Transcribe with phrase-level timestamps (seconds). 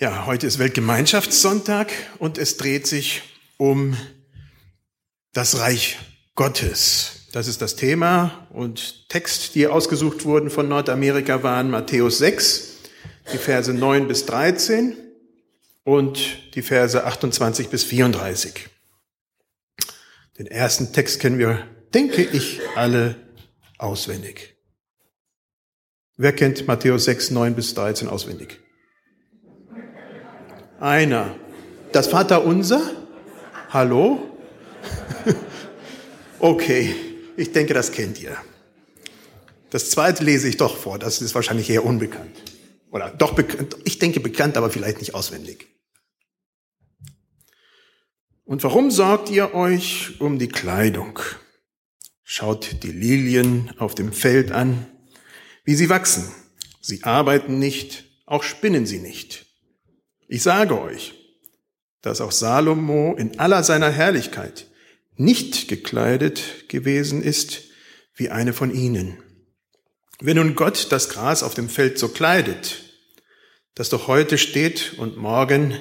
[0.00, 3.20] Ja, heute ist Weltgemeinschaftssonntag und es dreht sich
[3.58, 3.98] um
[5.34, 5.98] das Reich
[6.34, 7.26] Gottes.
[7.32, 12.78] Das ist das Thema und Text, die ausgesucht wurden von Nordamerika, waren Matthäus 6,
[13.34, 14.96] die Verse 9 bis 13
[15.84, 18.70] und die Verse 28 bis 34.
[20.38, 23.16] Den ersten Text kennen wir, denke ich, alle
[23.76, 24.56] auswendig.
[26.16, 28.60] Wer kennt Matthäus 6, 9 bis 13 auswendig?
[30.80, 31.36] Einer.
[31.92, 32.80] Das Vaterunser?
[33.68, 34.34] Hallo?
[36.38, 36.94] okay,
[37.36, 38.34] ich denke, das kennt ihr.
[39.68, 42.34] Das zweite lese ich doch vor, das ist wahrscheinlich eher unbekannt.
[42.90, 45.68] Oder doch bekannt, ich denke bekannt, aber vielleicht nicht auswendig.
[48.44, 51.20] Und warum sorgt ihr euch um die Kleidung?
[52.22, 54.86] Schaut die Lilien auf dem Feld an,
[55.64, 56.32] wie sie wachsen.
[56.80, 59.49] Sie arbeiten nicht, auch spinnen sie nicht.
[60.32, 61.14] Ich sage euch,
[62.02, 64.68] dass auch Salomo in aller seiner Herrlichkeit
[65.16, 67.64] nicht gekleidet gewesen ist
[68.14, 69.20] wie eine von ihnen.
[70.20, 72.84] Wenn nun Gott das Gras auf dem Feld so kleidet,
[73.74, 75.76] das doch heute steht und morgen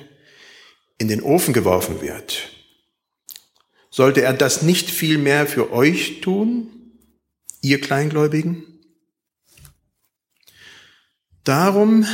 [0.97, 2.50] in den Ofen geworfen wird,
[3.92, 6.72] sollte er das nicht viel mehr für euch tun,
[7.61, 8.64] ihr Kleingläubigen?
[11.44, 12.08] Darum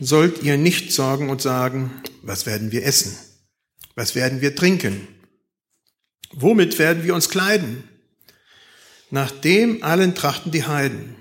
[0.00, 3.16] sollt ihr nicht sorgen und sagen, was werden wir essen?
[3.94, 5.08] Was werden wir trinken?
[6.32, 7.84] Womit werden wir uns kleiden?
[9.10, 11.16] Nach dem allen trachten die Heiden.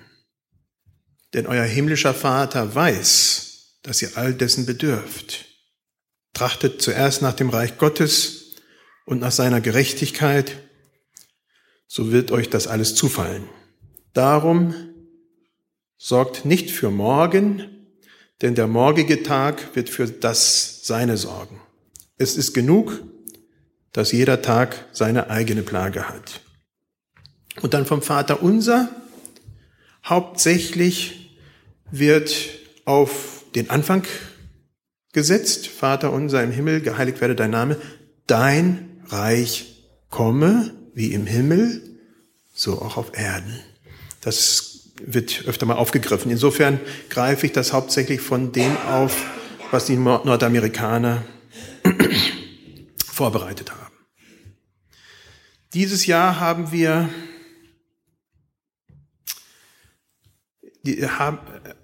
[1.34, 5.46] Denn euer himmlischer Vater weiß, dass ihr all dessen bedürft.
[6.34, 8.56] Trachtet zuerst nach dem Reich Gottes
[9.06, 10.58] und nach seiner Gerechtigkeit,
[11.88, 13.48] so wird euch das alles zufallen.
[14.14, 14.76] Darum
[15.98, 17.77] sorgt nicht für morgen,
[18.42, 21.60] denn der morgige Tag wird für das Seine sorgen.
[22.18, 23.02] Es ist genug,
[23.94, 26.42] dass jeder Tag seine eigene Plage hat.
[27.62, 28.90] Und dann vom Vater unser.
[30.06, 31.40] Hauptsächlich
[31.92, 32.36] wird
[32.86, 34.04] auf den Anfang
[35.14, 35.68] gesetzt.
[35.68, 37.78] Vater unser im Himmel, geheiligt werde dein Name.
[38.28, 41.82] Dein Reich komme, wie im Himmel,
[42.54, 43.60] so auch auf Erden.
[44.22, 44.67] Das
[45.02, 46.32] wird öfter mal aufgegriffen.
[46.32, 49.16] Insofern greife ich das hauptsächlich von dem auf,
[49.72, 51.24] was die Nordamerikaner
[53.06, 53.94] vorbereitet haben.
[55.74, 57.10] Dieses Jahr haben wir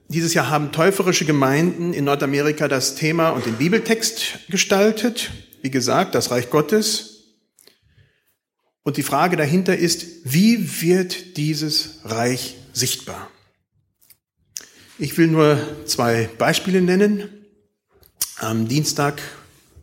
[0.07, 5.31] dieses Jahr haben täuferische Gemeinden in Nordamerika das Thema und den Bibeltext gestaltet.
[5.61, 7.13] Wie gesagt, das Reich Gottes.
[8.83, 13.29] Und die Frage dahinter ist, wie wird dieses Reich sichtbar.
[14.99, 17.29] Ich will nur zwei Beispiele nennen.
[18.37, 19.21] Am Dienstag,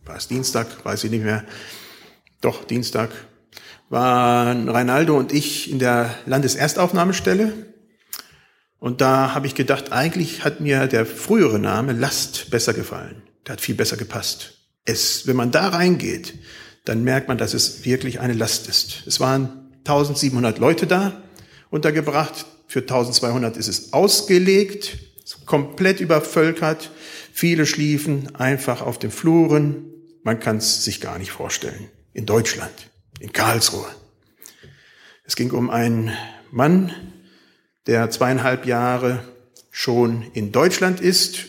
[0.04, 1.44] war es Dienstag, weiß ich nicht mehr,
[2.40, 3.10] doch Dienstag,
[3.88, 7.52] waren Reinaldo und ich in der Landeserstaufnahmestelle.
[8.78, 13.22] Und da habe ich gedacht, eigentlich hat mir der frühere Name Last besser gefallen.
[13.46, 14.54] Der hat viel besser gepasst.
[14.84, 16.34] Es, wenn man da reingeht,
[16.84, 19.02] dann merkt man, dass es wirklich eine Last ist.
[19.06, 21.22] Es waren 1700 Leute da
[21.68, 24.96] untergebracht, für 1200 ist es ausgelegt,
[25.44, 26.92] komplett übervölkert.
[27.32, 29.86] Viele schliefen einfach auf den Fluren.
[30.22, 31.88] Man kann es sich gar nicht vorstellen.
[32.12, 32.70] In Deutschland,
[33.18, 33.88] in Karlsruhe.
[35.24, 36.12] Es ging um einen
[36.52, 36.94] Mann,
[37.88, 39.24] der zweieinhalb Jahre
[39.72, 41.46] schon in Deutschland ist.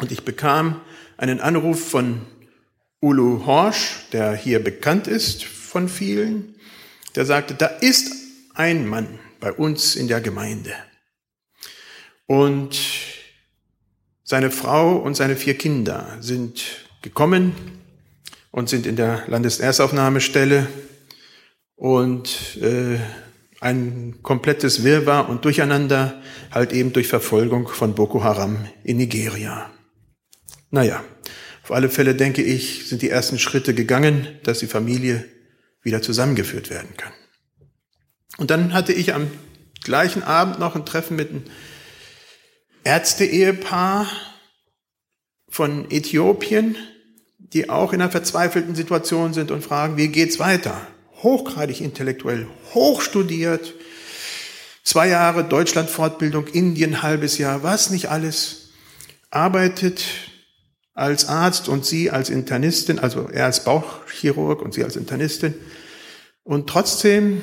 [0.00, 0.80] Und ich bekam
[1.16, 2.22] einen Anruf von
[3.00, 6.56] Ulu Horsch, der hier bekannt ist von vielen.
[7.14, 8.10] Der sagte, da ist
[8.52, 10.72] ein Mann, bei uns in der Gemeinde.
[12.26, 12.78] Und
[14.24, 16.64] seine Frau und seine vier Kinder sind
[17.02, 17.54] gekommen
[18.50, 20.66] und sind in der Landeserstaufnahmestelle
[21.76, 22.98] und äh,
[23.60, 29.70] ein komplettes Wirrwarr und Durcheinander halt eben durch Verfolgung von Boko Haram in Nigeria.
[30.70, 31.04] Naja,
[31.62, 35.24] auf alle Fälle denke ich, sind die ersten Schritte gegangen, dass die Familie
[35.82, 37.12] wieder zusammengeführt werden kann.
[38.38, 39.30] Und dann hatte ich am
[39.82, 41.44] gleichen Abend noch ein Treffen mit einem
[42.84, 44.06] Ärzte-Ehepaar
[45.48, 46.76] von Äthiopien,
[47.38, 50.86] die auch in einer verzweifelten Situation sind und fragen, wie geht's weiter?
[51.22, 53.74] Hochgradig intellektuell, hochstudiert,
[54.84, 58.70] zwei Jahre Deutschlandfortbildung, Indien halbes Jahr, was nicht alles,
[59.30, 60.04] arbeitet
[60.94, 65.54] als Arzt und sie als Internistin, also er als Bauchchirurg und sie als Internistin.
[66.42, 67.42] Und trotzdem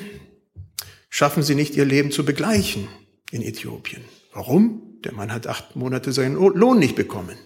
[1.14, 2.88] schaffen sie nicht, ihr Leben zu begleichen
[3.30, 4.02] in Äthiopien.
[4.32, 4.98] Warum?
[5.04, 7.38] Der Mann hat acht Monate seinen Lohn nicht bekommen.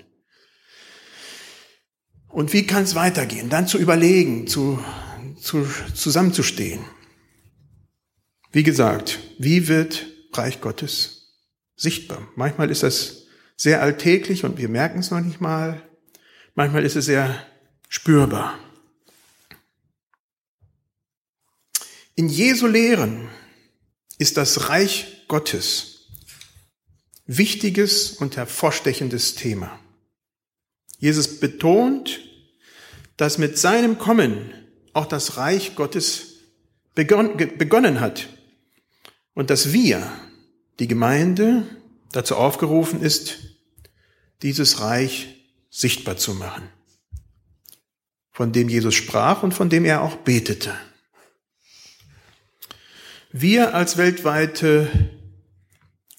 [2.29, 3.51] Und wie kann es weitergehen?
[3.51, 4.83] Dann zu überlegen, zu,
[5.39, 6.83] zu, zusammenzustehen.
[8.53, 11.35] Wie gesagt, wie wird Reich Gottes
[11.77, 12.27] sichtbar?
[12.37, 15.87] Manchmal ist das sehr alltäglich und wir merken es noch nicht mal.
[16.55, 17.47] Manchmal ist es sehr
[17.91, 18.59] spürbar.
[22.15, 23.29] In Jesu Lehren
[24.19, 25.99] ist das Reich Gottes
[27.27, 29.79] wichtiges und hervorstechendes Thema.
[30.99, 32.21] Jesus betont,
[33.17, 34.53] dass mit seinem Kommen
[34.93, 36.39] auch das Reich Gottes
[36.95, 38.29] begonnen hat
[39.35, 40.11] und dass wir,
[40.81, 41.67] die Gemeinde,
[42.11, 43.39] dazu aufgerufen ist,
[44.43, 46.69] dieses Reich sichtbar zu machen,
[48.33, 50.75] von dem Jesus sprach und von dem er auch betete.
[53.31, 54.89] Wir als weltweite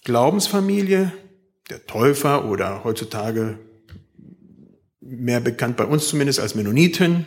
[0.04, 1.12] Glaubensfamilie,
[1.72, 3.58] der Täufer oder heutzutage
[5.02, 7.26] mehr bekannt bei uns zumindest als Mennoniten,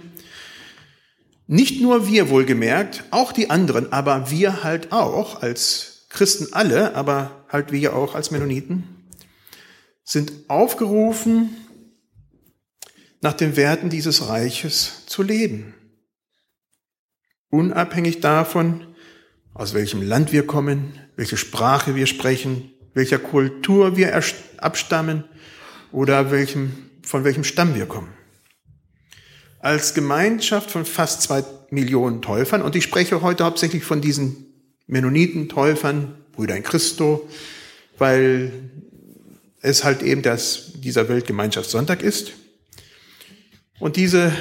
[1.49, 7.45] nicht nur wir wohlgemerkt, auch die anderen, aber wir halt auch als Christen alle, aber
[7.49, 8.85] halt wir auch als Mennoniten,
[10.05, 11.57] sind aufgerufen,
[13.21, 15.75] nach den Werten dieses Reiches zu leben.
[17.51, 18.92] Unabhängig davon,
[19.55, 24.19] aus welchem Land wir kommen, welche Sprache wir sprechen, welcher Kultur wir
[24.59, 25.25] abstammen
[25.91, 26.73] oder welchem,
[27.03, 28.09] von welchem Stamm wir kommen.
[29.61, 34.47] Als Gemeinschaft von fast zwei Millionen Täufern, und ich spreche heute hauptsächlich von diesen
[34.87, 37.29] Mennoniten, Täufern, Brüder in Christo,
[37.99, 38.53] weil
[39.61, 42.33] es halt eben das, dieser Weltgemeinschaftssonntag ist.
[43.79, 44.33] Und diese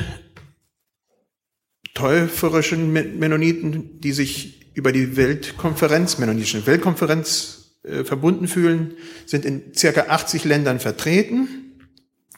[1.93, 8.95] täuferischen Mennoniten, die sich über die Weltkonferenz, mennonitische Weltkonferenz äh, verbunden fühlen,
[9.25, 11.79] sind in circa 80 Ländern vertreten.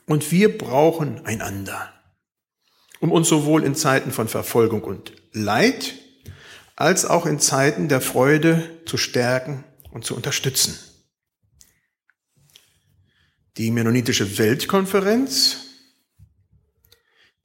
[0.05, 1.93] Und wir brauchen einander,
[2.99, 5.95] um uns sowohl in Zeiten von Verfolgung und Leid
[6.75, 10.77] als auch in Zeiten der Freude zu stärken und zu unterstützen.
[13.57, 15.72] Die Mennonitische Weltkonferenz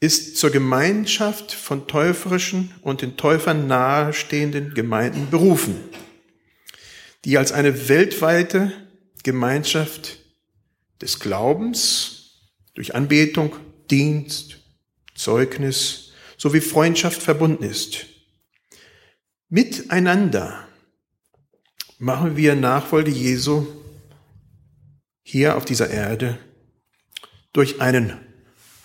[0.01, 5.77] ist zur Gemeinschaft von täuferischen und den Täufern nahestehenden Gemeinden berufen,
[7.25, 8.73] die als eine weltweite
[9.25, 10.19] Gemeinschaft
[11.03, 12.41] des Glaubens
[12.75, 13.57] durch Anbetung,
[13.91, 14.59] Dienst,
[15.15, 18.07] Zeugnis sowie Freundschaft verbunden ist.
[19.49, 20.69] Miteinander
[21.99, 23.67] machen wir Nachfolge Jesu
[25.23, 26.39] hier auf dieser Erde
[27.53, 28.28] durch einen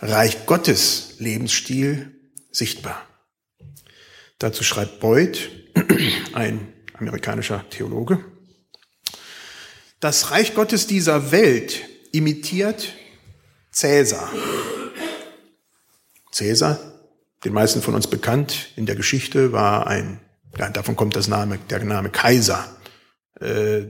[0.06, 2.12] Reich Gottes Lebensstil
[2.52, 3.08] sichtbar.
[4.38, 5.50] Dazu schreibt Boyd,
[6.34, 8.24] ein amerikanischer Theologe,
[10.02, 12.92] das Reich Gottes dieser Welt imitiert
[13.72, 14.30] Cäsar.
[16.34, 16.80] Cäsar,
[17.46, 20.20] den meisten von uns bekannt in der Geschichte, war ein,
[20.58, 22.76] ja, davon kommt das Name, der Name Kaiser.
[23.40, 23.84] Äh,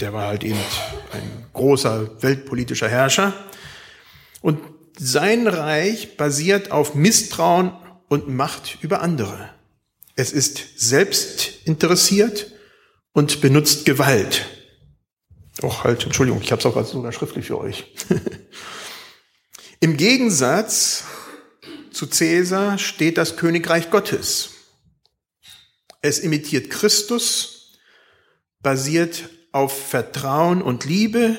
[0.00, 0.58] der war halt eben
[1.12, 3.34] ein großer weltpolitischer Herrscher.
[4.40, 4.58] Und
[5.02, 7.72] sein Reich basiert auf Misstrauen
[8.08, 9.48] und Macht über andere.
[10.14, 12.52] Es ist selbst interessiert
[13.12, 14.44] und benutzt Gewalt.
[15.62, 17.94] Och, halt, Entschuldigung, ich habe es auch sogar schriftlich für euch.
[19.80, 21.04] Im Gegensatz
[21.92, 24.50] zu Cäsar steht das Königreich Gottes.
[26.02, 27.78] Es imitiert Christus,
[28.60, 31.38] basiert auf Vertrauen und Liebe,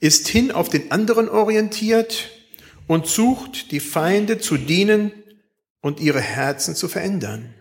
[0.00, 2.30] ist hin auf den anderen orientiert
[2.88, 5.12] und sucht, die Feinde zu dienen
[5.80, 7.54] und ihre Herzen zu verändern.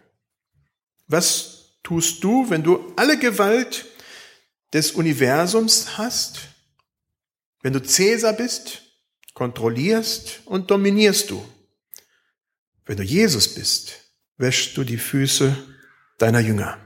[1.07, 3.85] Was tust du, wenn du alle Gewalt
[4.73, 6.39] des Universums hast?
[7.61, 8.81] Wenn du Cäsar bist,
[9.33, 11.45] kontrollierst und dominierst du.
[12.85, 13.99] Wenn du Jesus bist,
[14.37, 15.55] wäschst du die Füße
[16.17, 16.79] deiner Jünger.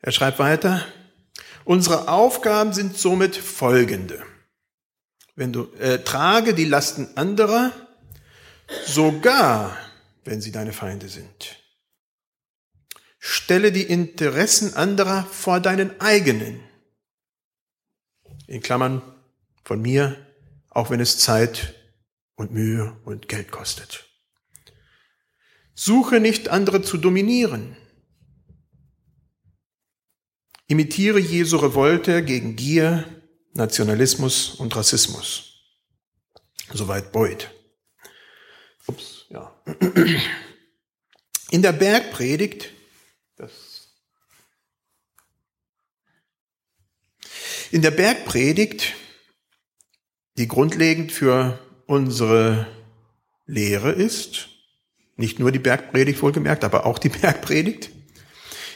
[0.00, 0.84] Er schreibt weiter,
[1.64, 4.22] Unsere Aufgaben sind somit folgende.
[5.34, 7.72] Wenn du äh, trage die Lasten anderer,
[8.86, 9.76] sogar
[10.24, 11.60] wenn sie deine Feinde sind.
[13.18, 16.60] Stelle die Interessen anderer vor deinen eigenen.
[18.46, 19.02] In Klammern
[19.64, 20.16] von mir,
[20.68, 21.74] auch wenn es Zeit
[22.36, 24.04] und Mühe und Geld kostet.
[25.74, 27.76] Suche nicht andere zu dominieren.
[30.66, 33.04] Imitiere Jesu Revolte gegen Gier,
[33.52, 35.54] Nationalismus und Rassismus.
[36.72, 37.50] Soweit Boyd.
[38.86, 39.54] Ups, ja.
[41.50, 42.70] In der Bergpredigt,
[43.36, 43.74] das
[47.70, 48.94] in der Bergpredigt
[50.36, 52.66] die grundlegend für unsere
[53.46, 54.48] Lehre ist,
[55.16, 57.90] nicht nur die Bergpredigt wohlgemerkt, aber auch die Bergpredigt,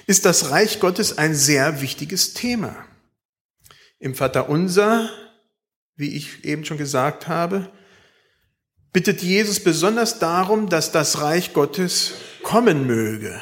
[0.08, 2.74] ist das Reich Gottes ein sehr wichtiges Thema.
[3.98, 5.10] Im Vater Unser,
[5.96, 7.70] wie ich eben schon gesagt habe,
[8.90, 13.38] bittet Jesus besonders darum, dass das Reich Gottes kommen möge,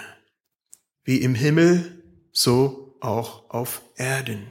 [1.05, 4.49] wie im Himmel, so auch auf Erden.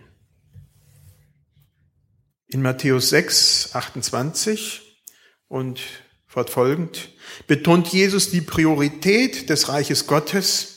[2.48, 5.04] In Matthäus 6, 28
[5.50, 5.82] und
[6.28, 7.10] fortfolgend
[7.48, 10.75] betont Jesus die Priorität des Reiches Gottes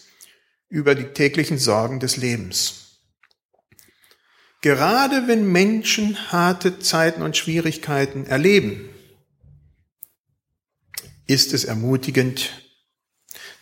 [0.68, 3.00] über die täglichen Sorgen des Lebens.
[4.60, 8.88] Gerade wenn Menschen harte Zeiten und Schwierigkeiten erleben,
[11.26, 12.50] ist es ermutigend,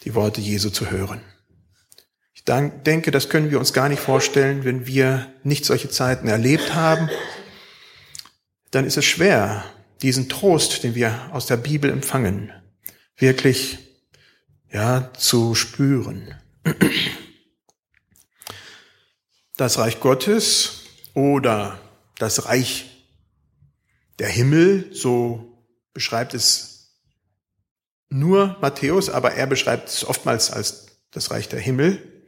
[0.04, 1.20] die Worte Jesu zu hören.
[2.32, 6.74] Ich denke, das können wir uns gar nicht vorstellen, wenn wir nicht solche Zeiten erlebt
[6.74, 7.10] haben.
[8.70, 9.64] Dann ist es schwer,
[10.02, 12.52] diesen Trost, den wir aus der Bibel empfangen,
[13.16, 13.78] wirklich
[14.70, 16.36] ja, zu spüren.
[19.56, 20.82] Das Reich Gottes
[21.14, 21.80] oder
[22.18, 23.06] das Reich
[24.18, 26.76] der Himmel, so beschreibt es
[28.08, 32.24] nur Matthäus, aber er beschreibt es oftmals als das Reich der Himmel,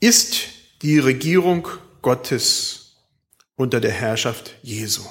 [0.00, 0.48] ist
[0.82, 1.66] die Regierung
[2.02, 2.96] Gottes
[3.56, 5.02] unter der Herrschaft Jesu.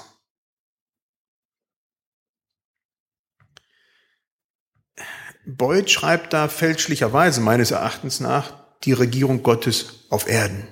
[5.48, 10.68] Beuth schreibt da fälschlicherweise meines Erachtens nach die Regierung Gottes auf Erden.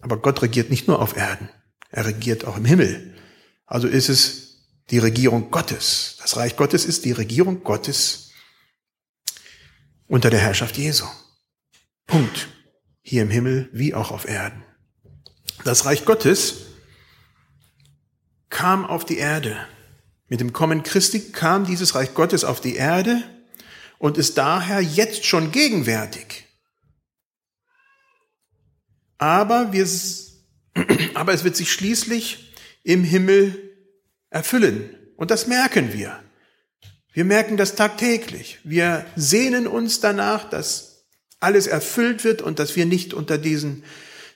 [0.00, 1.48] Aber Gott regiert nicht nur auf Erden,
[1.90, 3.14] er regiert auch im Himmel.
[3.66, 6.16] Also ist es die Regierung Gottes.
[6.20, 8.32] Das Reich Gottes ist die Regierung Gottes
[10.08, 11.06] unter der Herrschaft Jesu.
[12.06, 12.48] Punkt.
[13.02, 14.64] Hier im Himmel wie auch auf Erden.
[15.64, 16.66] Das Reich Gottes
[18.48, 19.56] kam auf die Erde.
[20.26, 23.22] Mit dem Kommen Christi kam dieses Reich Gottes auf die Erde
[24.00, 26.46] und ist daher jetzt schon gegenwärtig.
[29.18, 29.86] Aber, wir,
[31.14, 33.76] aber es wird sich schließlich im Himmel
[34.30, 34.96] erfüllen.
[35.16, 36.18] Und das merken wir.
[37.12, 38.58] Wir merken das tagtäglich.
[38.64, 41.04] Wir sehnen uns danach, dass
[41.38, 43.84] alles erfüllt wird und dass wir nicht unter diesen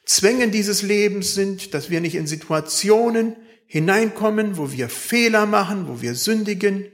[0.04, 3.34] Zwängen dieses Lebens sind, dass wir nicht in Situationen
[3.66, 6.84] hineinkommen, wo wir Fehler machen, wo wir sündigen,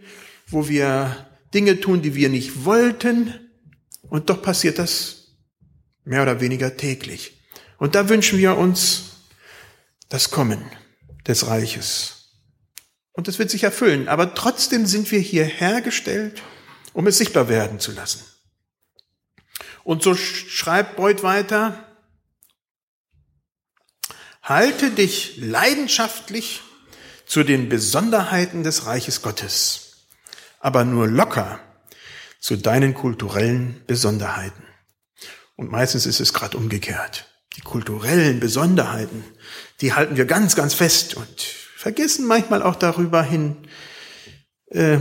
[0.46, 3.50] wo wir Dinge tun, die wir nicht wollten.
[4.02, 5.36] Und doch passiert das
[6.04, 7.40] mehr oder weniger täglich.
[7.78, 9.04] Und da wünschen wir uns
[10.08, 10.62] das Kommen
[11.26, 12.20] des Reiches.
[13.12, 14.08] Und es wird sich erfüllen.
[14.08, 16.42] Aber trotzdem sind wir hier hergestellt,
[16.92, 18.24] um es sichtbar werden zu lassen.
[19.84, 21.86] Und so schreibt Beuth weiter,
[24.42, 26.62] halte dich leidenschaftlich
[27.26, 29.89] zu den Besonderheiten des Reiches Gottes,
[30.60, 31.58] aber nur locker
[32.38, 34.62] zu deinen kulturellen Besonderheiten.
[35.56, 37.26] Und meistens ist es gerade umgekehrt.
[37.56, 39.24] Die kulturellen Besonderheiten,
[39.80, 43.56] die halten wir ganz, ganz fest und vergessen manchmal auch darüber hin
[44.66, 44.98] äh,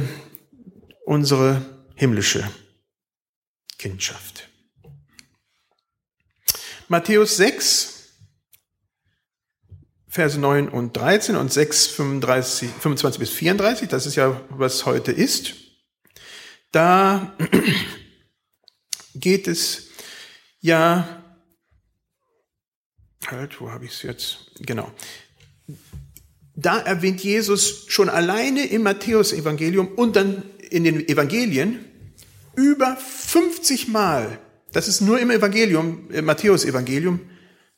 [1.06, 1.62] unsere
[1.96, 2.50] himmlische
[3.78, 4.50] Kindschaft.
[6.88, 7.99] Matthäus 6,
[10.10, 15.12] Verse 9 und 13 und 6, 35, 25 bis 34, das ist ja, was heute
[15.12, 15.54] ist.
[16.72, 17.38] Da
[19.16, 19.88] geht es
[20.60, 21.24] ja,
[23.28, 24.52] halt, wo habe ich es jetzt?
[24.60, 24.92] Genau
[26.62, 31.86] da erwähnt Jesus schon alleine im Matthäus-Evangelium und dann in den Evangelien
[32.56, 34.40] über 50 Mal,
[34.74, 37.22] das ist nur im Evangelium, im Matthäus-Evangelium,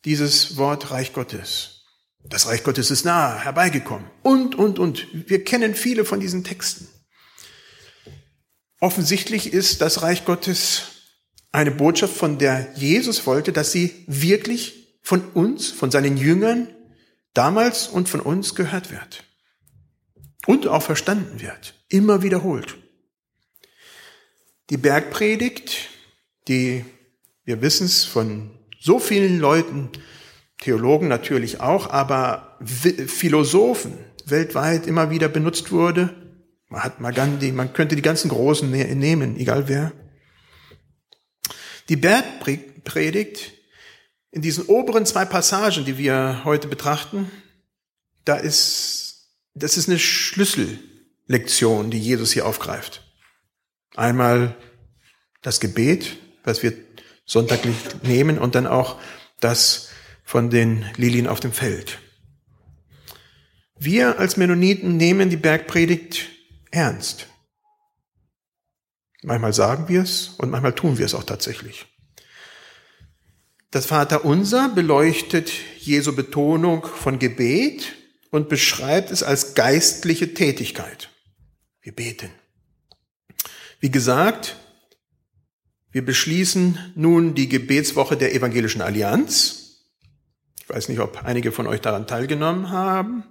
[0.04, 1.81] dieses Wort Reich Gottes.
[2.24, 4.10] Das Reich Gottes ist nahe, herbeigekommen.
[4.24, 5.08] Und, und, und.
[5.30, 6.88] Wir kennen viele von diesen Texten.
[8.80, 10.84] Offensichtlich ist das Reich Gottes
[11.52, 16.68] eine Botschaft, von der Jesus wollte, dass sie wirklich von uns, von seinen Jüngern
[17.34, 19.24] damals und von uns gehört wird
[20.48, 22.78] und auch verstanden wird, immer wiederholt.
[24.70, 25.90] Die Bergpredigt,
[26.48, 26.86] die
[27.44, 29.90] wir wissen es von so vielen Leuten,
[30.62, 36.16] Theologen natürlich auch, aber Philosophen weltweit immer wieder benutzt wurde.
[36.68, 39.92] Mahatma Gandhi, man könnte die ganzen Großen ne-, nehmen, egal wer.
[41.90, 43.54] Die Bergpredigt
[44.30, 47.30] in diesen oberen zwei Passagen, die wir heute betrachten,
[48.24, 53.04] da ist, das ist eine Schlüssellektion, die Jesus hier aufgreift.
[53.96, 54.56] Einmal
[55.42, 56.74] das Gebet, was wir
[57.26, 59.00] sonntaglich nehmen, und dann auch
[59.40, 59.90] das
[60.32, 62.00] von den Lilien auf dem Feld.
[63.78, 66.30] Wir als Mennoniten nehmen die Bergpredigt
[66.72, 67.28] ernst.
[69.24, 71.86] Manchmal sagen wir es und manchmal tun wir es auch tatsächlich.
[73.72, 77.94] Das Vaterunser beleuchtet Jesu Betonung von Gebet
[78.30, 81.10] und beschreibt es als geistliche Tätigkeit.
[81.82, 82.32] Wir beten.
[83.82, 84.56] Wie gesagt,
[85.92, 89.61] wir beschließen nun die Gebetswoche der Evangelischen Allianz.
[90.72, 93.26] Ich weiß nicht, ob einige von euch daran teilgenommen haben.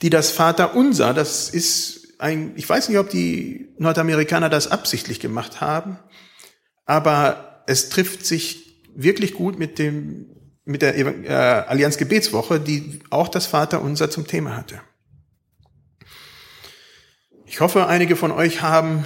[0.00, 5.60] Die das Vaterunser, das ist ein, ich weiß nicht, ob die Nordamerikaner das absichtlich gemacht
[5.60, 5.98] haben,
[6.86, 10.26] aber es trifft sich wirklich gut mit dem
[10.64, 11.28] mit der äh,
[11.68, 14.80] Allianz Gebetswoche, die auch das Vaterunser zum Thema hatte.
[17.44, 19.04] Ich hoffe, einige von euch haben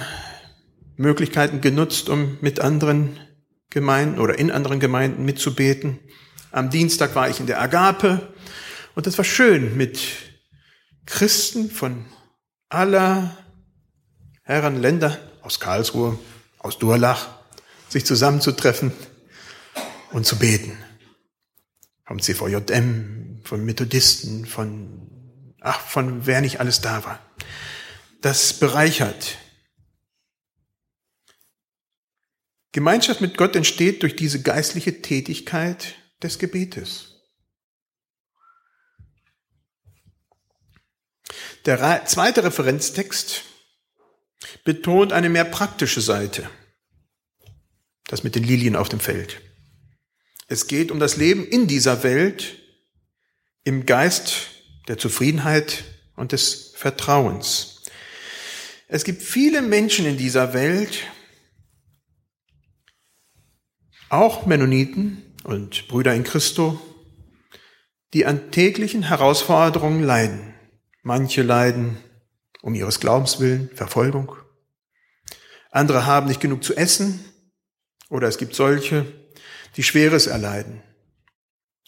[0.95, 3.19] Möglichkeiten genutzt, um mit anderen
[3.69, 5.99] Gemeinden oder in anderen Gemeinden mitzubeten.
[6.55, 8.33] Am Dienstag war ich in der Agape
[8.95, 9.99] und das war schön, mit
[11.05, 12.05] Christen von
[12.69, 13.37] aller
[14.43, 16.17] Herren Länder aus Karlsruhe,
[16.59, 17.27] aus Durlach,
[17.89, 18.93] sich zusammenzutreffen
[20.13, 20.77] und zu beten
[22.05, 27.19] vom CVJM, von Methodisten, von, ach, von wer nicht alles da war.
[28.21, 29.39] Das bereichert.
[32.71, 37.15] Gemeinschaft mit Gott entsteht durch diese geistliche Tätigkeit des Gebetes.
[41.65, 43.43] Der zweite Referenztext
[44.63, 46.49] betont eine mehr praktische Seite.
[48.07, 49.41] Das mit den Lilien auf dem Feld.
[50.47, 52.59] Es geht um das Leben in dieser Welt
[53.63, 54.49] im Geist
[54.87, 57.81] der Zufriedenheit und des Vertrauens.
[58.87, 61.07] Es gibt viele Menschen in dieser Welt,
[64.09, 66.81] auch Mennoniten und Brüder in Christo,
[68.13, 70.53] die an täglichen Herausforderungen leiden.
[71.03, 71.97] Manche leiden
[72.61, 74.35] um ihres Glaubens willen, Verfolgung.
[75.69, 77.23] Andere haben nicht genug zu essen
[78.09, 79.05] oder es gibt solche,
[79.75, 80.81] die Schweres erleiden,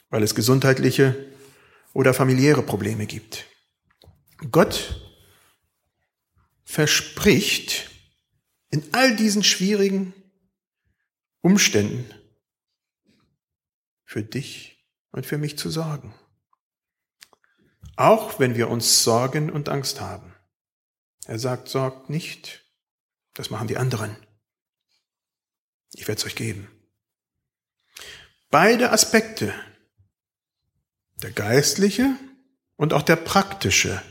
[0.09, 1.15] weil es gesundheitliche
[1.93, 3.45] oder familiäre Probleme gibt.
[4.51, 5.01] Gott
[6.63, 7.89] verspricht
[8.69, 10.13] in all diesen schwierigen
[11.41, 12.07] Umständen
[14.07, 16.15] für dich und für mich zu sorgen.
[17.97, 20.33] Auch wenn wir uns Sorgen und Angst haben.
[21.25, 22.63] Er sagt, sorgt nicht,
[23.33, 24.15] das machen die anderen.
[25.93, 26.69] Ich werde es euch geben.
[28.49, 29.53] Beide Aspekte,
[31.21, 32.15] der geistliche
[32.77, 34.01] und auch der praktische,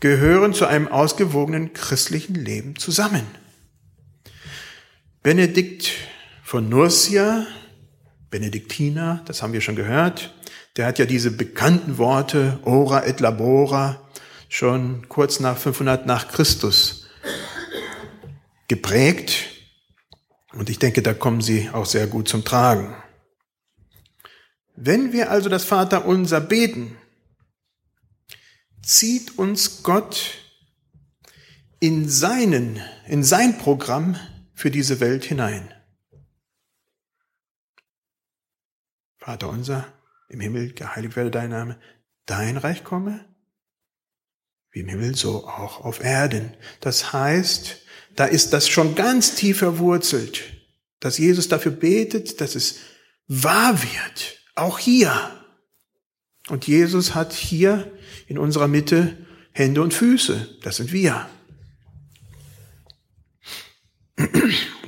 [0.00, 3.26] gehören zu einem ausgewogenen christlichen Leben zusammen.
[5.22, 5.92] Benedikt
[6.42, 7.46] von Nursia,
[8.34, 10.34] Benediktiner, das haben wir schon gehört,
[10.76, 14.10] der hat ja diese bekannten Worte ora et labora
[14.48, 17.06] schon kurz nach 500 nach Christus
[18.66, 19.36] geprägt.
[20.52, 22.96] Und ich denke, da kommen sie auch sehr gut zum Tragen.
[24.74, 26.96] Wenn wir also das Vaterunser beten,
[28.82, 30.38] zieht uns Gott
[31.78, 34.16] in seinen, in sein Programm
[34.54, 35.73] für diese Welt hinein.
[39.24, 39.90] Vater unser
[40.28, 41.78] im Himmel, geheiligt werde dein Name,
[42.26, 43.24] dein Reich komme,
[44.70, 46.52] wie im Himmel, so auch auf Erden.
[46.80, 47.80] Das heißt,
[48.16, 50.42] da ist das schon ganz tief verwurzelt,
[51.00, 52.80] dass Jesus dafür betet, dass es
[53.26, 55.42] wahr wird, auch hier.
[56.50, 57.90] Und Jesus hat hier
[58.26, 60.58] in unserer Mitte Hände und Füße.
[60.62, 61.30] Das sind wir.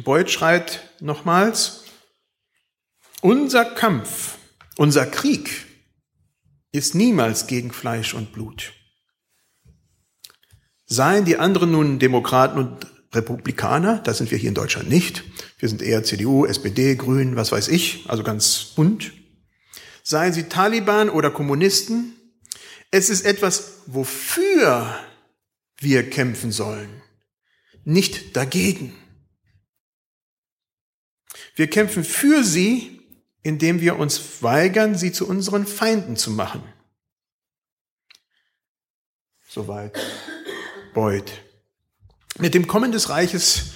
[0.05, 1.86] Beuth schreit nochmals,
[3.27, 4.39] unser Kampf,
[4.77, 5.67] unser Krieg
[6.71, 8.73] ist niemals gegen Fleisch und Blut.
[10.85, 15.25] Seien die anderen nun Demokraten und Republikaner, das sind wir hier in Deutschland nicht.
[15.59, 19.13] Wir sind eher CDU, SPD, Grün, was weiß ich, also ganz bunt
[20.05, 22.15] seien sie Taliban oder Kommunisten.
[22.93, 24.97] Es ist etwas, wofür
[25.81, 27.03] wir kämpfen sollen,
[27.83, 28.95] nicht dagegen.
[31.57, 32.96] Wir kämpfen für sie,
[33.47, 36.65] indem wir uns weigern, sie zu unseren Feinden zu machen.
[39.49, 39.97] Soweit
[40.95, 41.31] Beuth.
[42.39, 43.75] Mit dem Kommen des Reiches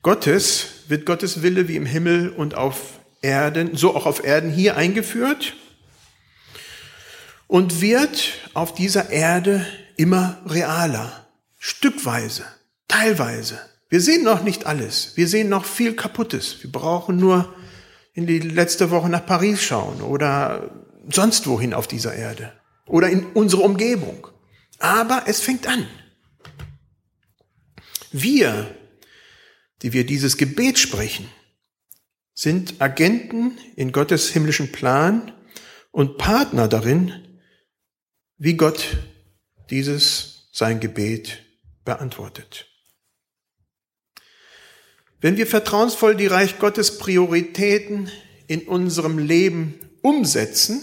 [0.00, 4.78] Gottes wird Gottes Wille wie im Himmel und auf Erden, so auch auf Erden hier
[4.78, 5.52] eingeführt
[7.46, 11.26] und wird auf dieser Erde immer realer,
[11.58, 12.46] stückweise,
[12.88, 13.60] teilweise.
[13.90, 15.12] Wir sehen noch nicht alles.
[15.16, 16.62] Wir sehen noch viel Kaputtes.
[16.62, 17.54] Wir brauchen nur
[18.12, 20.70] in die letzte Woche nach Paris schauen oder
[21.08, 22.52] sonst wohin auf dieser Erde
[22.86, 24.26] oder in unsere Umgebung.
[24.78, 25.86] Aber es fängt an.
[28.12, 28.74] Wir,
[29.82, 31.28] die wir dieses Gebet sprechen,
[32.34, 35.32] sind Agenten in Gottes himmlischen Plan
[35.90, 37.38] und Partner darin,
[38.38, 38.96] wie Gott
[39.68, 41.44] dieses sein Gebet
[41.84, 42.69] beantwortet.
[45.20, 48.10] Wenn wir vertrauensvoll die Reich Gottes Prioritäten
[48.46, 50.82] in unserem Leben umsetzen,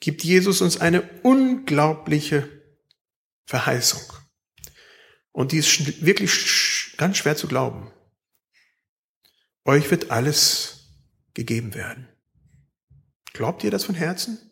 [0.00, 2.48] gibt Jesus uns eine unglaubliche
[3.46, 4.02] Verheißung.
[5.30, 7.90] Und die ist wirklich ganz schwer zu glauben.
[9.64, 10.88] Euch wird alles
[11.34, 12.08] gegeben werden.
[13.32, 14.50] Glaubt ihr das von Herzen?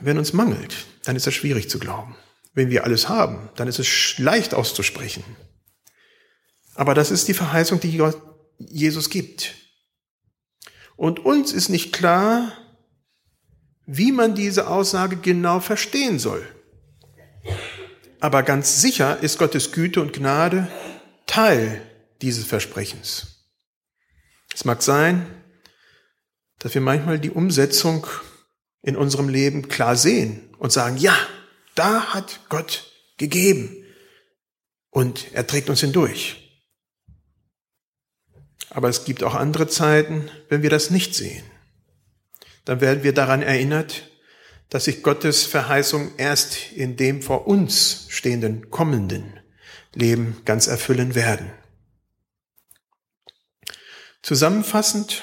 [0.00, 2.16] Wenn uns mangelt, dann ist das schwierig zu glauben.
[2.54, 5.24] Wenn wir alles haben, dann ist es leicht auszusprechen.
[6.74, 8.02] Aber das ist die Verheißung, die
[8.58, 9.54] Jesus gibt.
[10.96, 12.52] Und uns ist nicht klar,
[13.86, 16.46] wie man diese Aussage genau verstehen soll.
[18.20, 20.68] Aber ganz sicher ist Gottes Güte und Gnade
[21.26, 21.82] Teil
[22.20, 23.46] dieses Versprechens.
[24.54, 25.26] Es mag sein,
[26.58, 28.06] dass wir manchmal die Umsetzung
[28.82, 31.16] in unserem Leben klar sehen und sagen, ja,
[31.78, 33.84] da hat Gott gegeben
[34.90, 36.44] und er trägt uns hindurch.
[38.70, 41.44] Aber es gibt auch andere Zeiten, wenn wir das nicht sehen.
[42.64, 44.10] Dann werden wir daran erinnert,
[44.68, 49.40] dass sich Gottes Verheißung erst in dem vor uns stehenden kommenden
[49.94, 51.50] Leben ganz erfüllen werden.
[54.20, 55.22] Zusammenfassend,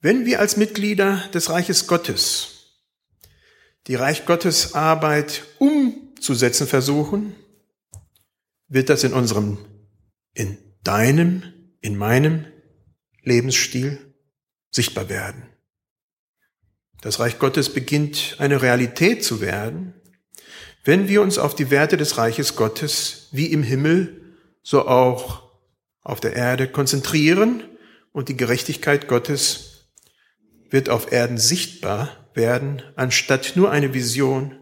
[0.00, 2.55] wenn wir als Mitglieder des Reiches Gottes
[3.86, 7.34] die Reich Gottes Arbeit umzusetzen versuchen,
[8.68, 9.58] wird das in unserem,
[10.34, 11.42] in deinem,
[11.80, 12.46] in meinem
[13.22, 14.14] Lebensstil
[14.70, 15.44] sichtbar werden.
[17.00, 19.94] Das Reich Gottes beginnt eine Realität zu werden,
[20.84, 25.42] wenn wir uns auf die Werte des Reiches Gottes wie im Himmel, so auch
[26.02, 27.62] auf der Erde konzentrieren
[28.12, 29.75] und die Gerechtigkeit Gottes
[30.70, 34.58] wird auf Erden sichtbar werden, anstatt nur eine Vision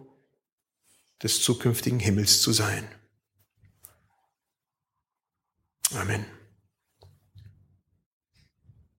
[1.22, 2.88] des zukünftigen Himmels zu sein.
[5.94, 6.33] Amen.